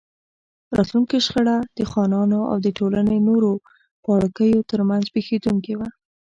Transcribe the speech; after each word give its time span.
راتلونکې 0.77 1.17
شخړه 1.25 1.57
د 1.77 1.79
خانانو 1.91 2.39
او 2.51 2.57
د 2.65 2.67
ټولنې 2.77 3.17
نورو 3.27 3.51
پاړکیو 4.03 4.67
ترمنځ 4.71 5.05
پېښېدونکې 5.13 5.73
وه. 5.79 5.87